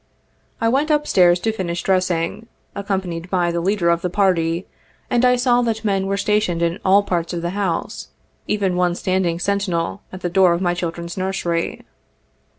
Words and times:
I 0.59 0.67
went 0.67 0.89
up 0.89 1.05
stairs 1.05 1.39
to 1.41 1.51
finish 1.51 1.83
dressing, 1.83 2.47
accompanied 2.73 3.29
by 3.29 3.51
the 3.51 3.61
lea 3.61 3.75
der 3.75 3.89
of 3.89 4.01
the 4.01 4.09
party, 4.09 4.65
and 5.11 5.23
I 5.23 5.35
saw 5.35 5.61
that 5.61 5.85
men 5.85 6.07
were 6.07 6.17
stationed 6.17 6.63
in 6.63 6.79
all 6.83 7.03
parts 7.03 7.33
of 7.33 7.43
the 7.43 7.51
house, 7.51 8.07
one 8.47 8.57
even 8.73 8.95
standing 8.95 9.37
sentinel 9.37 10.01
at 10.11 10.21
the 10.21 10.27
door 10.31 10.53
of 10.53 10.61
my 10.61 10.73
children's 10.73 11.17
nursery. 11.17 11.83